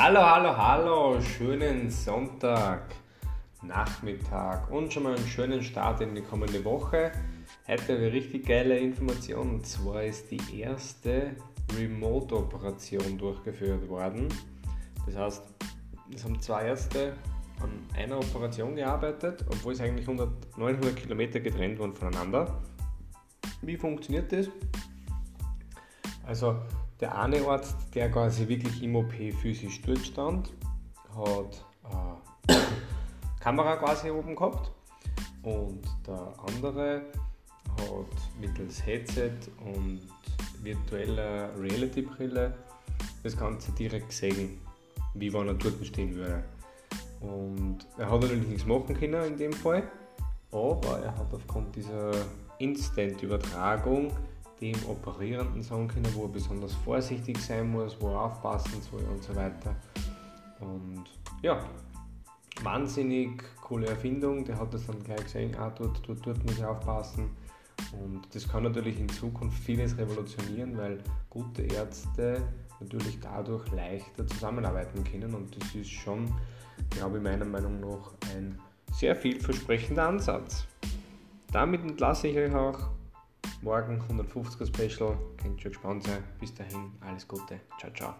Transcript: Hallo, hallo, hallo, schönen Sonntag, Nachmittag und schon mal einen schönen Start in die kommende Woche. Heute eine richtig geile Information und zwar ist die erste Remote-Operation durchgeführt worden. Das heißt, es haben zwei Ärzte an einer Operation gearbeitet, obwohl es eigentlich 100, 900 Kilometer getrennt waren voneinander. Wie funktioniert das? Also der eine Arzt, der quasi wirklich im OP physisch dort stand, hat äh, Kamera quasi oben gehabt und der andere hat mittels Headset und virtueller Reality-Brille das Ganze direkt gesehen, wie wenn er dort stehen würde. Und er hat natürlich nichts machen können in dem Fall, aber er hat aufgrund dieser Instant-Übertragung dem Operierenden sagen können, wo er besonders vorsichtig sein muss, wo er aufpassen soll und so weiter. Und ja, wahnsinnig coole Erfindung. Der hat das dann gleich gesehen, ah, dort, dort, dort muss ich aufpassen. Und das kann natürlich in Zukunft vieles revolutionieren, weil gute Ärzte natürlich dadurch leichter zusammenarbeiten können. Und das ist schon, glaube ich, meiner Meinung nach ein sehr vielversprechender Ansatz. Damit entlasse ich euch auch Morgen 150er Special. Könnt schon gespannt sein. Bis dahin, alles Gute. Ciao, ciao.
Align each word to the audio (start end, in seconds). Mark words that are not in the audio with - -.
Hallo, 0.00 0.20
hallo, 0.20 0.56
hallo, 0.56 1.20
schönen 1.20 1.90
Sonntag, 1.90 2.94
Nachmittag 3.62 4.70
und 4.70 4.92
schon 4.92 5.02
mal 5.02 5.16
einen 5.16 5.26
schönen 5.26 5.60
Start 5.60 6.00
in 6.00 6.14
die 6.14 6.22
kommende 6.22 6.64
Woche. 6.64 7.10
Heute 7.66 7.96
eine 7.96 8.12
richtig 8.12 8.46
geile 8.46 8.78
Information 8.78 9.54
und 9.54 9.66
zwar 9.66 10.04
ist 10.04 10.30
die 10.30 10.60
erste 10.60 11.34
Remote-Operation 11.76 13.18
durchgeführt 13.18 13.88
worden. 13.88 14.28
Das 15.04 15.16
heißt, 15.16 15.42
es 16.14 16.24
haben 16.24 16.40
zwei 16.40 16.66
Ärzte 16.66 17.14
an 17.60 17.70
einer 17.96 18.18
Operation 18.18 18.76
gearbeitet, 18.76 19.44
obwohl 19.48 19.72
es 19.72 19.80
eigentlich 19.80 20.06
100, 20.06 20.56
900 20.56 20.94
Kilometer 20.94 21.40
getrennt 21.40 21.80
waren 21.80 21.92
voneinander. 21.92 22.62
Wie 23.62 23.76
funktioniert 23.76 24.30
das? 24.30 24.48
Also 26.28 26.56
der 27.00 27.18
eine 27.18 27.40
Arzt, 27.48 27.74
der 27.94 28.10
quasi 28.10 28.46
wirklich 28.46 28.82
im 28.82 28.96
OP 28.96 29.12
physisch 29.40 29.80
dort 29.80 30.00
stand, 30.00 30.52
hat 31.16 31.64
äh, 32.48 32.54
Kamera 33.40 33.76
quasi 33.76 34.10
oben 34.10 34.36
gehabt 34.36 34.70
und 35.42 35.80
der 36.06 36.34
andere 36.46 37.02
hat 37.80 38.38
mittels 38.38 38.84
Headset 38.84 39.32
und 39.64 40.02
virtueller 40.62 41.48
Reality-Brille 41.58 42.54
das 43.22 43.34
Ganze 43.34 43.72
direkt 43.72 44.10
gesehen, 44.10 44.60
wie 45.14 45.32
wenn 45.32 45.48
er 45.48 45.54
dort 45.54 45.84
stehen 45.86 46.14
würde. 46.14 46.44
Und 47.20 47.78
er 47.96 48.10
hat 48.10 48.20
natürlich 48.20 48.48
nichts 48.48 48.66
machen 48.66 48.94
können 48.94 49.24
in 49.24 49.36
dem 49.38 49.52
Fall, 49.54 49.82
aber 50.52 50.98
er 50.98 51.16
hat 51.16 51.32
aufgrund 51.32 51.74
dieser 51.74 52.10
Instant-Übertragung 52.58 54.12
dem 54.60 54.76
Operierenden 54.86 55.62
sagen 55.62 55.88
können, 55.88 56.12
wo 56.14 56.24
er 56.24 56.28
besonders 56.28 56.74
vorsichtig 56.74 57.38
sein 57.38 57.70
muss, 57.70 57.96
wo 58.00 58.08
er 58.08 58.22
aufpassen 58.22 58.80
soll 58.82 59.02
und 59.02 59.22
so 59.22 59.34
weiter. 59.34 59.74
Und 60.60 61.04
ja, 61.42 61.64
wahnsinnig 62.62 63.42
coole 63.60 63.86
Erfindung. 63.86 64.44
Der 64.44 64.58
hat 64.58 64.74
das 64.74 64.86
dann 64.86 65.02
gleich 65.04 65.22
gesehen, 65.24 65.54
ah, 65.56 65.70
dort, 65.70 66.06
dort, 66.06 66.26
dort 66.26 66.44
muss 66.44 66.58
ich 66.58 66.64
aufpassen. 66.64 67.30
Und 67.92 68.22
das 68.34 68.48
kann 68.48 68.64
natürlich 68.64 68.98
in 68.98 69.08
Zukunft 69.08 69.62
vieles 69.62 69.96
revolutionieren, 69.96 70.76
weil 70.76 70.98
gute 71.30 71.62
Ärzte 71.62 72.42
natürlich 72.80 73.18
dadurch 73.20 73.70
leichter 73.70 74.26
zusammenarbeiten 74.26 75.04
können. 75.04 75.34
Und 75.34 75.56
das 75.56 75.74
ist 75.74 75.90
schon, 75.90 76.32
glaube 76.90 77.18
ich, 77.18 77.22
meiner 77.22 77.44
Meinung 77.44 77.80
nach 77.80 78.12
ein 78.34 78.58
sehr 78.92 79.14
vielversprechender 79.14 80.08
Ansatz. 80.08 80.66
Damit 81.52 81.82
entlasse 81.82 82.28
ich 82.28 82.36
euch 82.36 82.54
auch 82.54 82.90
Morgen 83.60 84.00
150er 84.00 84.66
Special. 84.66 85.18
Könnt 85.36 85.60
schon 85.60 85.72
gespannt 85.72 86.04
sein. 86.04 86.22
Bis 86.38 86.54
dahin, 86.54 86.92
alles 87.00 87.26
Gute. 87.26 87.60
Ciao, 87.78 87.92
ciao. 87.92 88.14